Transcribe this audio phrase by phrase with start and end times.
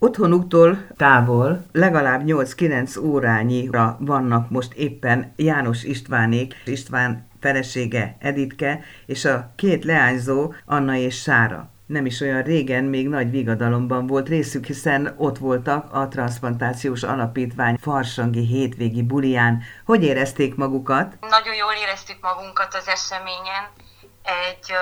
[0.00, 9.52] Otthonuktól távol legalább 8-9 órányira vannak most éppen János Istvánék, István felesége Editke, és a
[9.56, 11.70] két leányzó Anna és Sára.
[11.86, 17.76] Nem is olyan régen még nagy vigadalomban volt részük, hiszen ott voltak a Transplantációs Alapítvány
[17.80, 19.62] Farsangi hétvégi bulián.
[19.84, 21.16] Hogy érezték magukat?
[21.20, 23.87] Nagyon jól éreztük magunkat az eseményen.
[24.28, 24.72] Egy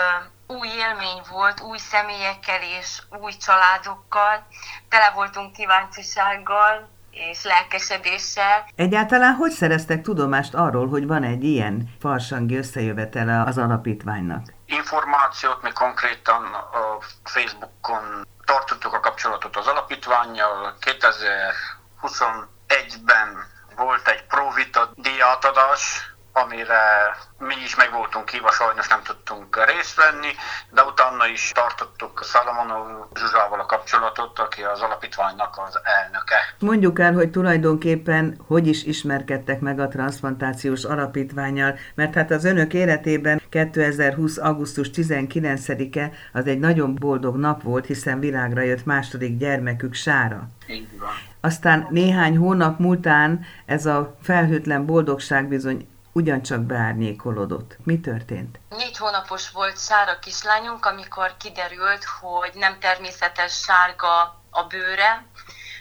[0.46, 4.46] új élmény volt, új személyekkel és új családokkal.
[4.88, 8.68] Tele voltunk kíváncsisággal, és lelkesedéssel.
[8.74, 14.42] Egyáltalán hogy szereztek tudomást arról, hogy van egy ilyen farsangi összejövetele az alapítványnak?
[14.66, 20.76] Információt mi konkrétan a Facebookon tartottuk a kapcsolatot az alapítványjal.
[20.80, 29.96] 2021-ben volt egy Provita díjátadás, amire mi is meg voltunk hívva, sajnos nem tudtunk részt
[29.96, 30.32] venni,
[30.70, 36.36] de utána is tartottuk Szalamonov Zsuzsával a kapcsolatot, aki az alapítványnak az elnöke.
[36.58, 42.74] Mondjuk el, hogy tulajdonképpen hogy is ismerkedtek meg a transplantációs alapítványjal, mert hát az önök
[42.74, 44.38] életében 2020.
[44.38, 50.48] augusztus 19-e az egy nagyon boldog nap volt, hiszen világra jött második gyermekük Sára.
[50.66, 51.10] Így van.
[51.40, 57.76] Aztán néhány hónap múltán ez a felhőtlen boldogság bizony ugyancsak beárnyékolodott.
[57.84, 58.58] Mi történt?
[58.68, 65.26] Négy hónapos volt Sára kislányunk, amikor kiderült, hogy nem természetes sárga a bőre,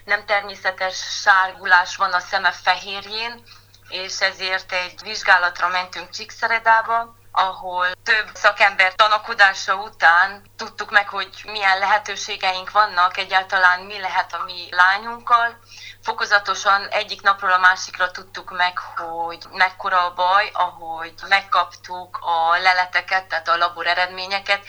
[0.06, 3.42] nem természetes sárgulás van a szeme fehérjén,
[3.90, 11.78] és ezért egy vizsgálatra mentünk Csíkszeredába, ahol több szakember tanakodása után tudtuk meg, hogy milyen
[11.80, 15.58] lehetőségeink vannak, egyáltalán mi lehet a mi lányunkkal.
[16.02, 23.26] Fokozatosan egyik napról a másikra tudtuk meg, hogy mekkora a baj, ahogy megkaptuk a leleteket,
[23.26, 24.60] tehát a labor eredményeket,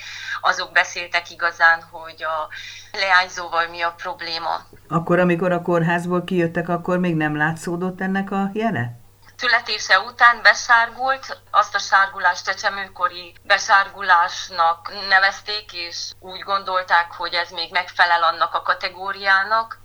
[0.40, 2.48] azok beszéltek igazán, hogy a
[2.98, 4.60] leányzóval mi a probléma.
[4.88, 9.04] Akkor, amikor a kórházból kijöttek, akkor még nem látszódott ennek a jele?
[9.36, 17.72] Születése után besárgult, azt a sárgulást csecsemőkori besárgulásnak nevezték, és úgy gondolták, hogy ez még
[17.72, 19.78] megfelel annak a kategóriának.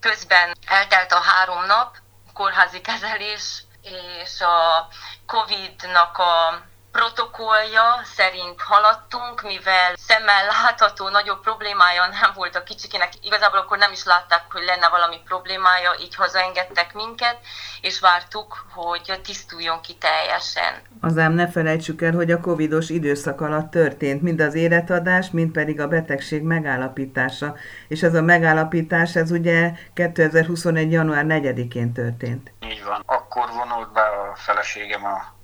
[0.00, 1.96] Közben eltelt a három nap,
[2.34, 4.88] kórházi kezelés, és a
[5.26, 6.62] Covid-nak a
[6.92, 13.92] protokollja szerint haladtunk, mivel szemmel látható nagyobb problémája nem volt a kicsikének, igazából akkor nem
[13.92, 17.38] is látták, hogy lenne valami problémája, így hazaengedtek minket,
[17.80, 20.72] és vártuk, hogy tisztuljon ki teljesen.
[21.00, 25.52] Az ám ne felejtsük el, hogy a covidos időszak alatt történt mind az életadás, mind
[25.52, 27.54] pedig a betegség megállapítása,
[27.88, 30.92] és ez a megállapítás, ez ugye 2021.
[30.92, 32.52] január 4-én történt.
[32.60, 33.02] Így van.
[33.06, 35.40] Akkor vonult be a feleségem a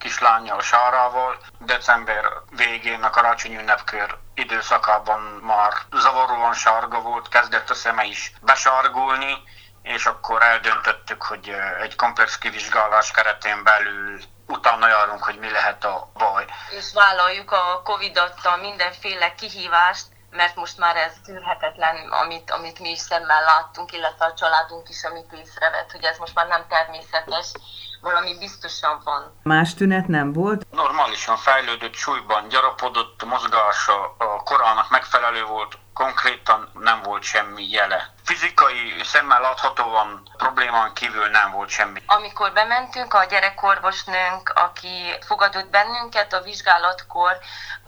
[0.00, 1.38] kislányjal, Sárával.
[1.58, 9.42] December végén a karácsonyi ünnepkör időszakában már zavaróan sárga volt, kezdett a szeme is besárgulni,
[9.82, 16.10] és akkor eldöntöttük, hogy egy komplex kivizsgálás keretén belül utána járunk, hogy mi lehet a
[16.14, 16.44] baj.
[16.70, 22.90] És vállaljuk a Covid adta mindenféle kihívást, mert most már ez tűrhetetlen, amit, amit mi
[22.90, 27.52] is szemmel láttunk, illetve a családunk is, amit észrevett, hogy ez most már nem természetes,
[28.00, 29.40] valami biztosan van.
[29.42, 30.66] Más tünet nem volt?
[30.70, 38.14] Normálisan fejlődött súlyban, gyarapodott mozgása, a korának megfelelő volt, konkrétan nem volt semmi jele.
[38.24, 42.02] Fizikai szemmel láthatóan problémán kívül nem volt semmi.
[42.06, 47.38] Amikor bementünk, a gyerekorvosnőnk, aki fogadott bennünket a vizsgálatkor,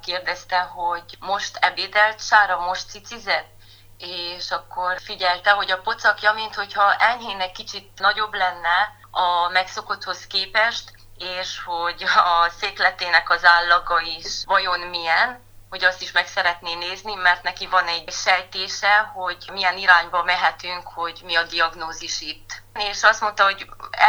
[0.03, 3.51] kérdezte, hogy most ebédelt Sára, most cicizett?
[3.99, 10.27] és akkor figyelte, hogy a pocakja, mint hogyha enyhén egy kicsit nagyobb lenne, a megszokotthoz
[10.27, 15.41] képest, és hogy a székletének az állaga is vajon milyen,
[15.73, 20.87] hogy azt is meg szeretné nézni, mert neki van egy sejtése, hogy milyen irányba mehetünk,
[20.87, 22.63] hogy mi a diagnózis itt.
[22.91, 23.67] És azt mondta, hogy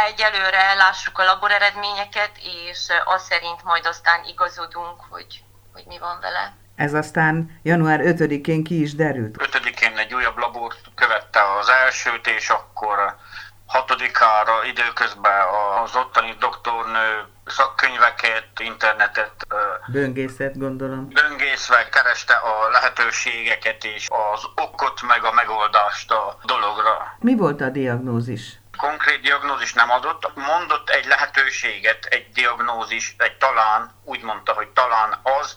[0.08, 6.20] egyelőre lássuk a labor eredményeket, és az szerint majd aztán igazodunk, hogy, hogy mi van
[6.20, 6.56] vele.
[6.76, 9.36] Ez aztán január 5-én ki is derült.
[9.38, 13.16] 5-én egy újabb labort követte az elsőt, és akkor
[13.66, 15.42] hatodikára időközben
[15.82, 19.46] az ottani doktornő szakkönyveket, internetet
[19.86, 21.08] böngészet, gondolom.
[21.08, 27.16] Böngészve kereste a lehetőségeket és az okot meg a megoldást a dologra.
[27.18, 28.58] Mi volt a diagnózis?
[28.76, 35.18] Konkrét diagnózis nem adott, mondott egy lehetőséget, egy diagnózis, egy talán, úgy mondta, hogy talán
[35.40, 35.56] az,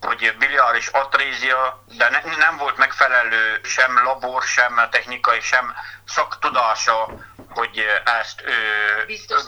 [0.00, 5.74] hogy biliáris atrézia, de ne, nem volt megfelelő sem labor, sem technikai, sem
[6.04, 7.08] szaktudása,
[7.54, 7.84] hogy
[8.20, 8.52] ezt ő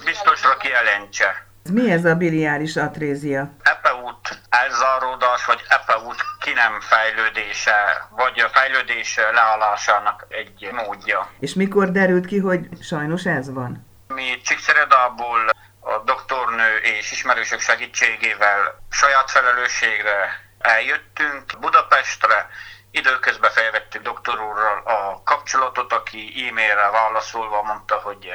[0.04, 1.46] biztosra kijelentse.
[1.72, 3.50] Mi ez a biliáris atrézia?
[3.62, 11.30] Epeút elzáródás, vagy epeút ki nem fejlődése, vagy a fejlődés leállásának egy módja.
[11.40, 13.86] És mikor derült ki, hogy sajnos ez van?
[14.08, 15.48] Mi Csíkszeredából
[15.80, 22.48] a doktornő és ismerősök segítségével saját felelősségre eljöttünk Budapestre,
[22.96, 28.32] időközben felvettük doktor úrral a kapcsolatot, aki e-mailre válaszolva mondta, hogy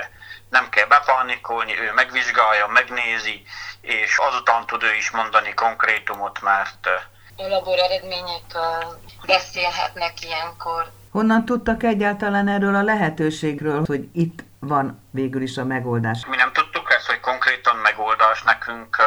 [0.50, 3.44] nem kell bepánikolni, ő megvizsgálja, megnézi,
[3.82, 6.88] és azután tud ő is mondani konkrétumot, mert
[7.38, 8.58] a labor eredmények
[9.26, 10.92] beszélhetnek ilyenkor.
[11.12, 16.26] Honnan tudtak egyáltalán erről a lehetőségről, hogy itt van végül is a megoldás?
[16.26, 16.51] Mi nem
[17.02, 18.98] ezt, hogy konkrétan megoldás nekünk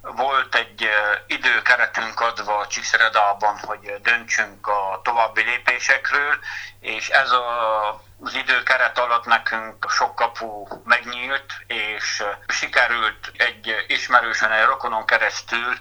[0.00, 0.88] volt egy
[1.26, 6.38] időkeretünk adva a Csíkszeredában, hogy döntsünk a további lépésekről,
[6.80, 7.88] és ez a,
[8.20, 15.74] az időkeret alatt nekünk sok kapu megnyílt, és sikerült egy ismerősen, egy rokonon keresztül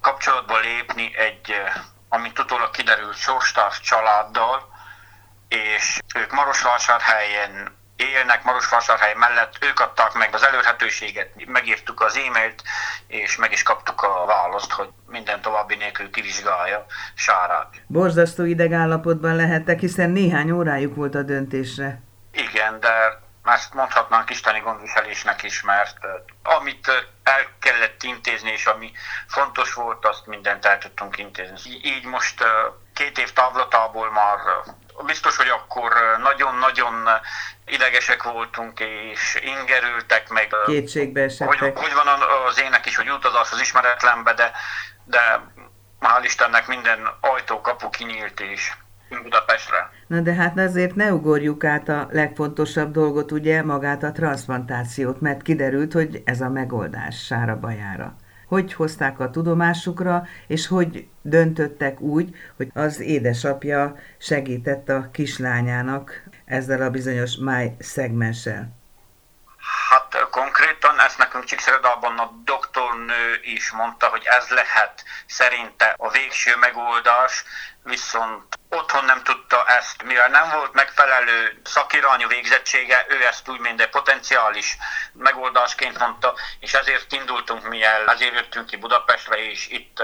[0.00, 1.62] kapcsolatba lépni egy,
[2.08, 4.68] amit utólag kiderült, sorstárs családdal,
[5.48, 12.62] és ők Marosvásárhelyen élnek Marosvásárhely mellett, ők adták meg az elérhetőséget, megírtuk az e-mailt,
[13.06, 17.82] és meg is kaptuk a választ, hogy minden további nélkül kivizsgálja Sárát.
[17.86, 22.00] Borzasztó idegállapotban lehettek, hiszen néhány órájuk volt a döntésre.
[22.32, 25.96] Igen, de ezt mondhatnánk isteni gondviselésnek is, mert
[26.42, 28.92] amit el kellett intézni, és ami
[29.26, 31.56] fontos volt, azt mindent el tudtunk intézni.
[31.82, 32.44] Így most
[32.94, 34.38] két év távlatából már
[35.06, 35.92] biztos, hogy akkor
[36.22, 37.08] nagyon-nagyon
[37.66, 40.54] idegesek voltunk, és ingerültek meg.
[40.66, 41.58] Kétségbe esettek.
[41.58, 42.06] Hogy, hogy van
[42.48, 44.52] az ének is, hogy utazás az ismeretlenbe, de,
[45.04, 45.40] de
[46.00, 48.72] hál' Istennek minden ajtó, kapu kinyílt, és
[49.22, 49.90] Budapestre.
[50.06, 55.42] Na de hát azért ne ugorjuk át a legfontosabb dolgot, ugye, magát a transplantációt, mert
[55.42, 58.16] kiderült, hogy ez a megoldás Sára bajára.
[58.52, 66.82] Hogy hozták a tudomásukra, és hogy döntöttek úgy, hogy az édesapja segített a kislányának ezzel
[66.82, 68.81] a bizonyos máj szegmenssel?
[69.88, 76.56] Hát konkrétan ezt nekünk Csíkszeredában a doktornő is mondta, hogy ez lehet szerinte a végső
[76.56, 77.44] megoldás,
[77.84, 83.80] viszont otthon nem tudta ezt, mivel nem volt megfelelő szakirányú végzettsége, ő ezt úgy, mint
[83.80, 84.76] egy potenciális
[85.12, 90.02] megoldásként mondta, és ezért indultunk mi el, ezért jöttünk ki Budapestre, és itt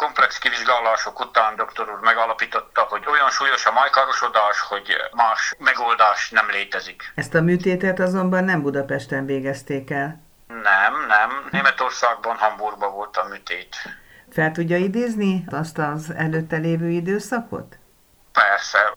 [0.00, 6.50] komplex kivizsgálások után doktor úr megalapította, hogy olyan súlyos a majkarosodás, hogy más megoldás nem
[6.50, 7.12] létezik.
[7.14, 10.22] Ezt a műtétet azonban nem Budapesten végezték el.
[10.46, 11.48] Nem, nem.
[11.50, 13.76] Németországban, Hamburgban volt a műtét.
[14.32, 17.78] Fel tudja idézni azt az előtte lévő időszakot?
[18.32, 18.96] Persze.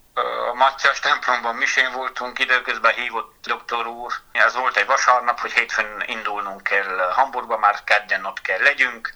[0.51, 4.13] A Matyás templomban misén voltunk, időközben hívott doktor úr.
[4.31, 9.13] Ez volt egy vasárnap, hogy hétfőn indulnunk kell Hamburgba, már kedden ott kell legyünk.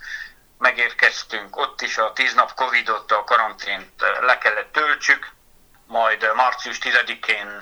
[0.57, 5.31] Megérkeztünk, ott is a tíz nap Covidot, a karantént le kellett töltsük,
[5.87, 7.61] majd március 10-én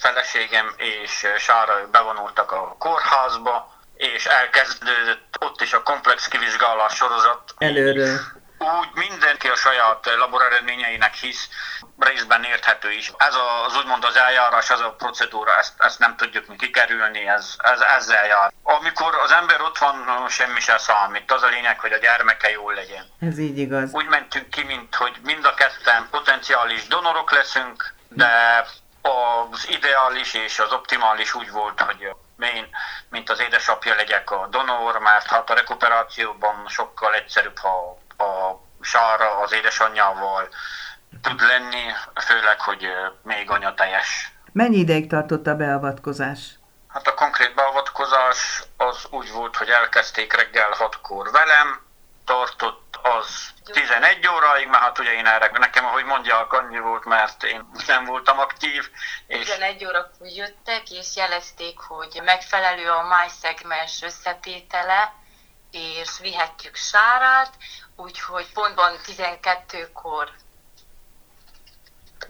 [0.00, 7.54] feleségem és Sára bevonultak a kórházba, és elkezdődött ott is a komplex kivizsgálás sorozat.
[7.58, 8.20] Előről.
[8.62, 11.48] Úgy mindenki a saját laboreredményeinek hisz,
[11.98, 13.12] részben érthető is.
[13.16, 13.34] Ez
[13.66, 17.80] az úgymond az eljárás, ez a procedúra, ezt, ezt nem tudjuk mi kikerülni, ez, ez
[17.80, 18.52] ezzel jár.
[18.62, 21.32] Amikor az ember ott van, semmi se számít.
[21.32, 23.04] Az a lényeg, hogy a gyermeke jól legyen.
[23.20, 23.92] Ez így igaz.
[23.92, 28.64] Úgy mentünk ki, mint hogy mind a ketten potenciális donorok leszünk, de
[29.02, 32.08] az ideális és az optimális úgy volt, hogy
[32.42, 32.68] én,
[33.10, 39.38] mint az édesapja legyek a donor, mert hát a rekuperációban sokkal egyszerűbb, ha a sára
[39.38, 40.48] az édesanyjával
[41.22, 41.82] tud lenni,
[42.26, 42.86] főleg, hogy
[43.22, 44.32] még anyatejes.
[44.52, 46.40] Mennyi ideig tartott a beavatkozás?
[46.88, 51.90] Hát a konkrét beavatkozás az úgy volt, hogy elkezdték reggel hatkor velem,
[52.24, 57.44] tartott az 11 óráig, mert hát ugye én erre, nekem ahogy mondják, annyi volt, mert
[57.44, 58.90] én nem voltam aktív.
[59.26, 65.12] És 11 órakor jöttek, és jelezték, hogy megfelelő a májszegmens összetétele,
[65.72, 67.50] és vihetjük sárát,
[67.96, 70.30] úgyhogy pontban 12-kor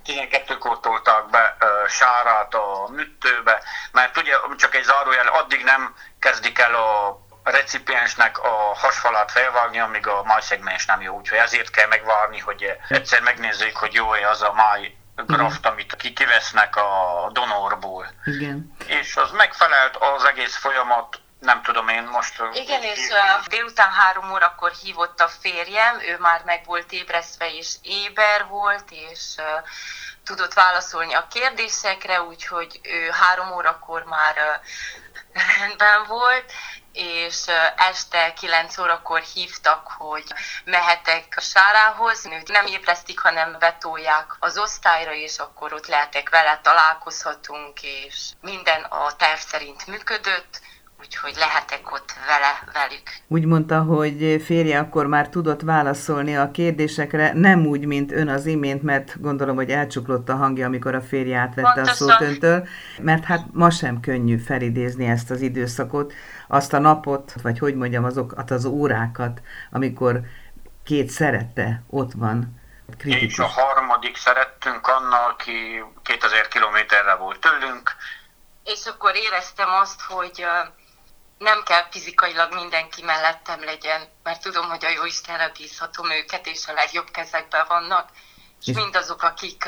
[0.07, 6.59] 12-kor tolták be uh, sárát a műtőbe, mert ugye csak egy zárójel, addig nem kezdik
[6.59, 11.17] el a recipiensnek a hasfalát felvágni, amíg a májszegmens nem jó.
[11.17, 16.77] Úgyhogy ezért kell megvárni, hogy egyszer megnézzük, hogy jó-e az a máj graft, amit kivesznek
[16.77, 18.07] a donorból.
[18.25, 18.75] Igen.
[18.87, 22.43] És az megfelelt az egész folyamat nem tudom én most...
[22.53, 23.09] Igen, és
[23.49, 29.35] délután három órakor hívott a férjem, ő már meg volt ébresztve, és éber volt, és
[30.25, 34.61] tudott válaszolni a kérdésekre, úgyhogy ő három órakor már
[35.59, 36.53] rendben volt,
[36.93, 37.47] és
[37.77, 40.25] este 9 órakor hívtak, hogy
[40.65, 42.27] mehetek Sárához.
[42.27, 48.83] Őt nem ébresztik, hanem betolják az osztályra, és akkor ott lehetek vele, találkozhatunk, és minden
[48.83, 50.61] a terv szerint működött
[51.03, 53.03] úgyhogy lehetek ott vele, velük.
[53.29, 58.47] Úgy mondta, hogy férje akkor már tudott válaszolni a kérdésekre, nem úgy, mint ön az
[58.47, 62.09] imént, mert gondolom, hogy elcsuklott a hangja, amikor a férje átvette Pontosan.
[62.09, 62.69] a szót öntől,
[62.99, 66.13] mert hát ma sem könnyű felidézni ezt az időszakot,
[66.49, 69.41] azt a napot, vagy hogy mondjam, azokat az órákat,
[69.71, 70.21] amikor
[70.85, 72.61] két szerette ott van.
[72.99, 73.33] Kritikus.
[73.33, 77.97] És a harmadik szerettünk annak, aki 2000 kilométerre volt tőlünk.
[78.65, 80.45] És akkor éreztem azt, hogy
[81.43, 86.67] nem kell fizikailag mindenki mellettem legyen, mert tudom, hogy a jó Istenre bízhatom őket, és
[86.67, 88.11] a legjobb kezekben vannak,
[88.65, 89.65] és mindazok, akik,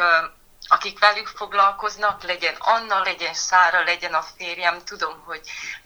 [0.68, 5.40] akik velük foglalkoznak, legyen Anna, legyen Sára, legyen a férjem, tudom, hogy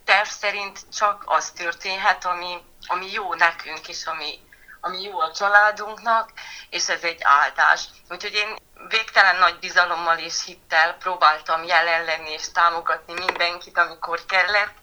[0.05, 4.41] terv szerint csak az történhet, ami, ami jó nekünk, és ami,
[4.81, 6.33] ami jó a családunknak,
[6.71, 7.85] és ez egy áldás.
[8.09, 8.57] Úgyhogy én
[8.89, 14.75] végtelen nagy bizalommal és hittel próbáltam jelen lenni és támogatni mindenkit, amikor kellett,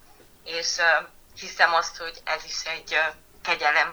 [0.45, 0.77] és
[1.39, 2.97] hiszem azt, hogy ez is egy
[3.43, 3.91] kegyelem.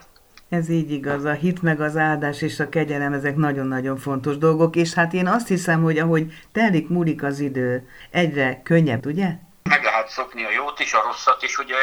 [0.49, 4.75] Ez így igaz, a hit meg az áldás és a kegyelem, ezek nagyon-nagyon fontos dolgok,
[4.75, 9.29] és hát én azt hiszem, hogy ahogy telik, múlik az idő, egyre könnyebb, ugye?
[9.63, 11.75] Meg lehet szokni a jót is, a rosszat is, ugye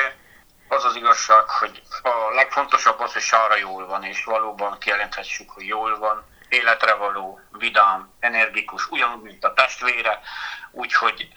[0.68, 5.66] az az igazság, hogy a legfontosabb az, hogy Sára jól van, és valóban kijelenthessük, hogy
[5.66, 10.20] jól van, életre való, vidám, energikus, ugyanúgy, mint a testvére,
[10.72, 11.28] úgyhogy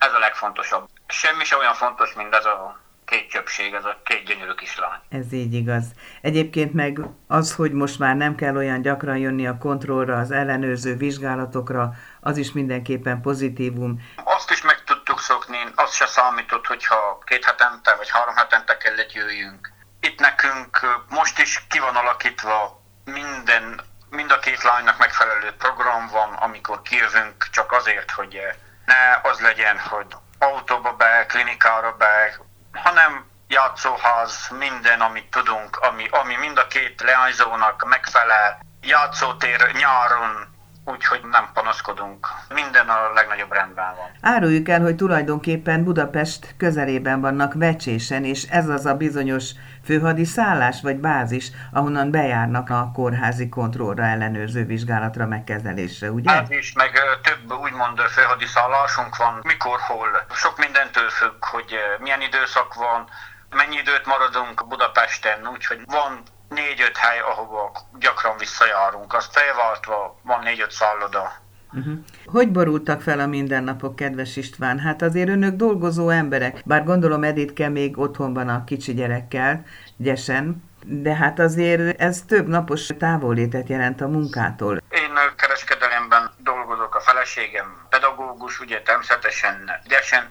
[0.00, 0.88] ez a legfontosabb.
[1.06, 4.98] Semmi sem olyan fontos, mint ez a két csöpség, ez a két gyönyörű kislány.
[5.08, 5.84] Ez így igaz.
[6.20, 10.96] Egyébként meg az, hogy most már nem kell olyan gyakran jönni a kontrollra, az ellenőrző
[10.96, 14.02] vizsgálatokra, az is mindenképpen pozitívum.
[14.24, 19.12] Azt is meg tudtuk szokni, az se számított, hogyha két hetente vagy három hetente kellett
[19.12, 19.72] jöjjünk.
[20.00, 23.80] Itt nekünk most is ki van alakítva minden,
[24.10, 28.38] mind a két lánynak megfelelő program van, amikor kijövünk csak azért, hogy
[28.84, 30.06] ne az legyen, hogy
[30.38, 32.34] autóba be, klinikára be,
[32.72, 41.20] hanem játszóház, minden, amit tudunk, ami, ami mind a két leányzónak megfelel, játszótér nyáron, úgyhogy
[41.30, 42.26] nem panaszkodunk.
[42.54, 44.34] Minden a legnagyobb rendben van.
[44.34, 49.50] Áruljuk el, hogy tulajdonképpen Budapest közelében vannak vecsésen, és ez az a bizonyos
[49.84, 56.30] főhadi szállás vagy bázis, ahonnan bejárnak a kórházi kontrollra, ellenőrző vizsgálatra, megkezelésre, ugye?
[56.32, 56.90] Ez is, meg
[57.22, 60.08] több úgymond főhadi szállásunk van, mikor, hol.
[60.32, 63.08] Sok mindentől függ, hogy milyen időszak van,
[63.50, 69.14] mennyi időt maradunk Budapesten, úgyhogy van négy-öt hely, ahova gyakran visszajárunk.
[69.14, 71.32] Azt felváltva van négy-öt szálloda.
[71.72, 71.98] Uh-huh.
[72.26, 74.78] Hogy borultak fel a mindennapok, kedves István?
[74.78, 79.64] Hát azért önök dolgozó emberek, bár gondolom Editke még otthon van a kicsi gyerekkel,
[79.96, 84.80] gyesen, de hát azért ez több napos távollétet jelent a munkától.
[84.90, 90.28] Én kereskedelemben dolgozok, a feleségem pedagógus, ugye természetesen gyesen,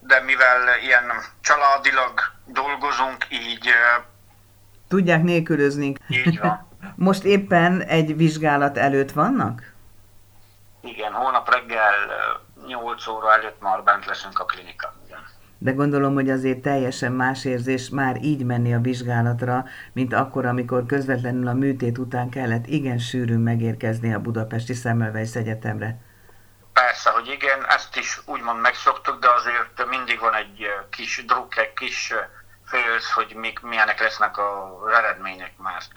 [0.00, 3.68] de mivel ilyen családilag dolgozunk, így...
[4.94, 5.94] Tudják nélkülözni.
[6.08, 6.66] Így van.
[7.08, 9.72] Most éppen egy vizsgálat előtt vannak?
[10.80, 11.94] Igen, holnap reggel
[12.66, 14.92] 8 óra előtt már bent leszünk a klinikán.
[15.58, 20.86] De gondolom, hogy azért teljesen más érzés már így menni a vizsgálatra, mint akkor, amikor
[20.86, 25.96] közvetlenül a műtét után kellett igen sűrűn megérkezni a Budapesti Szemmelweis Egyetemre.
[26.72, 31.72] Persze, hogy igen, ezt is úgymond megszoktuk, de azért mindig van egy kis druk, egy
[31.72, 32.14] kis
[32.74, 35.92] félsz, hogy még milyenek lesznek az eredmények, mert,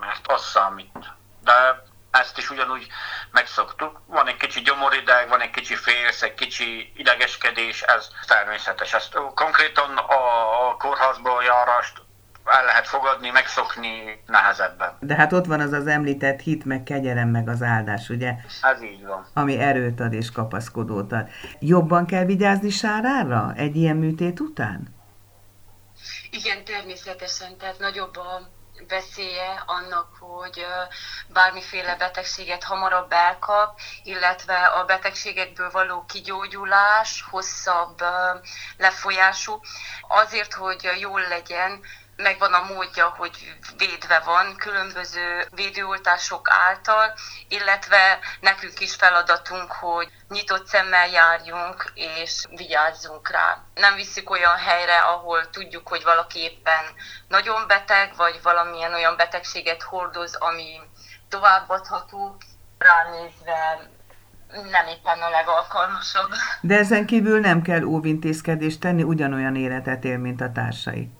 [0.00, 0.98] mert az számít.
[1.44, 2.86] De ezt is ugyanúgy
[3.30, 4.00] megszoktuk.
[4.06, 8.92] Van egy kicsi gyomorideg, van egy kicsi félsz, egy kicsi idegeskedés, ez természetes.
[8.94, 12.04] Ezt konkrétan a kórházba járást
[12.44, 14.96] el lehet fogadni, megszokni nehezebben.
[15.00, 18.34] De hát ott van az az említett hit, meg kegyelem, meg az áldás, ugye?
[18.62, 19.26] Ez így van.
[19.34, 21.28] Ami erőt ad és kapaszkodót ad.
[21.58, 24.95] Jobban kell vigyázni Sárára egy ilyen műtét után?
[26.30, 28.48] Igen, természetesen, tehát nagyobb a
[28.88, 30.66] veszélye annak, hogy
[31.28, 38.02] bármiféle betegséget hamarabb elkap, illetve a betegségekből való kigyógyulás hosszabb
[38.76, 39.60] lefolyású.
[40.08, 41.80] Azért, hogy jól legyen,
[42.16, 47.14] megvan a módja, hogy védve van különböző védőoltások által,
[47.48, 53.58] illetve nekünk is feladatunk, hogy nyitott szemmel járjunk és vigyázzunk rá.
[53.74, 56.84] Nem visszük olyan helyre, ahol tudjuk, hogy valaki éppen
[57.28, 60.80] nagyon beteg, vagy valamilyen olyan betegséget hordoz, ami
[61.28, 62.36] továbbadható,
[62.78, 63.88] ránézve
[64.70, 66.30] nem éppen a legalkalmasabb.
[66.60, 71.10] De ezen kívül nem kell óvintézkedést tenni, ugyanolyan életet él, mint a társai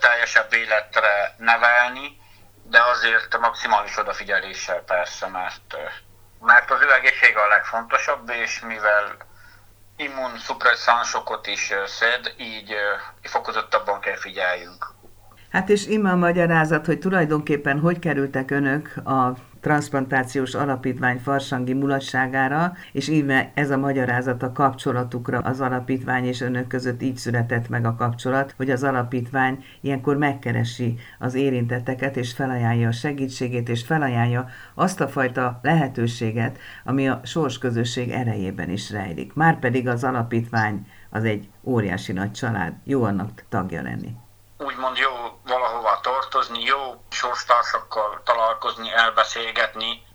[0.00, 2.20] teljesebb életre nevelni,
[2.62, 5.76] de azért maximális odafigyeléssel persze, mert,
[6.40, 9.16] mert az ő egészsége a legfontosabb, és mivel
[9.96, 12.74] immunszupresszánsokat is szed, így
[13.22, 14.86] fokozottabban kell figyeljünk.
[15.50, 19.32] Hát és ima a magyarázat, hogy tulajdonképpen hogy kerültek önök a
[19.62, 25.38] transplantációs alapítvány farsangi mulatságára, és íme ez a magyarázat a kapcsolatukra.
[25.38, 30.98] Az alapítvány és önök között így született meg a kapcsolat, hogy az alapítvány ilyenkor megkeresi
[31.18, 38.10] az érintetteket, és felajánlja a segítségét, és felajánlja azt a fajta lehetőséget, ami a sorsközösség
[38.10, 39.34] erejében is rejlik.
[39.34, 44.14] Márpedig az alapítvány az egy óriási nagy család, jó annak tagja lenni.
[44.58, 45.38] Úgymond jó
[46.32, 50.06] tartozni, jó sorstársakkal találkozni, elbeszélgetni,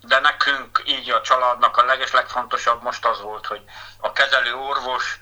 [0.00, 3.62] de nekünk így a családnak a leges legfontosabb most az volt, hogy
[4.00, 5.18] a kezelő orvos,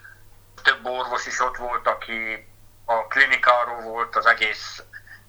[0.62, 2.49] több orvos is ott volt, aki
[2.85, 4.82] a klinikáról volt, az egész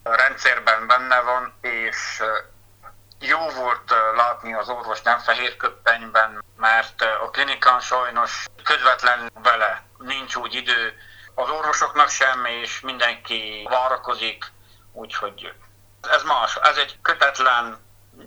[0.03, 2.23] rendszerben benne van, és
[3.19, 10.35] jó volt látni az orvos nem fehér köppenyben, mert a klinikán sajnos közvetlen vele nincs
[10.35, 10.93] úgy idő,
[11.35, 14.51] az orvosoknak sem, és mindenki várakozik,
[14.93, 15.53] úgyhogy
[16.01, 16.55] ez más.
[16.55, 17.77] Ez egy kötetlen,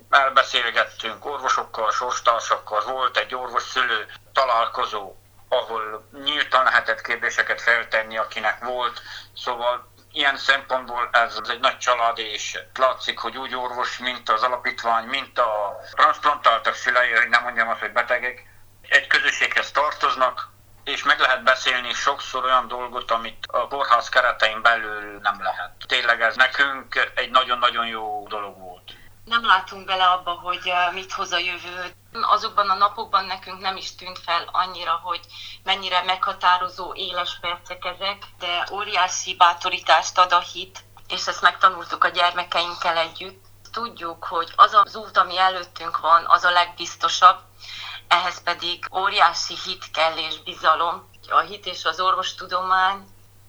[0.09, 5.15] elbeszélgettünk orvosokkal, sorstársakkal, volt egy orvos-szülő találkozó,
[5.49, 9.01] ahol nyíltan lehetett kérdéseket feltenni, akinek volt,
[9.35, 15.05] szóval ilyen szempontból ez egy nagy család, és látszik, hogy úgy orvos, mint az alapítvány,
[15.05, 18.45] mint a transplantáltak szülei, hogy nem mondjam azt, hogy betegek,
[18.89, 20.49] egy közösséghez tartoznak,
[20.87, 25.71] és meg lehet beszélni sokszor olyan dolgot, amit a kórház keretein belül nem lehet.
[25.87, 28.93] Tényleg ez nekünk egy nagyon-nagyon jó dolog volt.
[29.25, 31.91] Nem látunk bele abba, hogy eh, mit hoz a jövő.
[32.21, 35.19] Azokban a napokban nekünk nem is tűnt fel annyira, hogy
[35.63, 42.09] mennyire meghatározó éles percek ezek, de óriási bátorítást ad a hit, és ezt megtanultuk a
[42.09, 43.45] gyermekeinkkel együtt.
[43.71, 47.39] Tudjuk, hogy az az út, ami előttünk van, az a legbiztosabb,
[48.07, 51.09] ehhez pedig óriási hit kell és bizalom.
[51.29, 53.07] A hit és az orvostudomány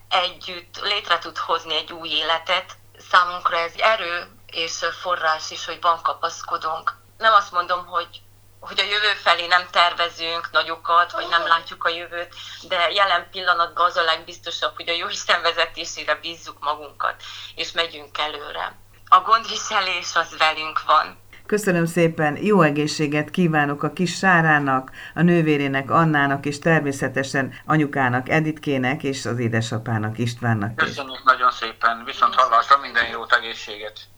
[0.09, 2.77] együtt létre tud hozni egy új életet.
[3.11, 6.97] Számunkra ez erő és forrás is, hogy van kapaszkodunk.
[7.19, 8.21] Nem azt mondom, hogy
[8.61, 13.87] hogy a jövő felé nem tervezünk nagyokat, vagy nem látjuk a jövőt, de jelen pillanatban
[13.87, 17.23] az a legbiztosabb, hogy a jó Isten vezetésére bízzuk magunkat,
[17.55, 18.79] és megyünk előre.
[19.09, 21.28] A gondviselés az velünk van.
[21.49, 29.03] Köszönöm szépen, jó egészséget kívánok a kis Sárának, a nővérének Annának, és természetesen anyukának Editkének,
[29.03, 30.77] és az édesapának Istvánnak.
[30.77, 34.09] Köszönjük nagyon szépen, viszont hallásra minden jót egészséget!